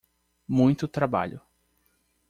Muito 0.47 0.87
trabalho 0.87 1.39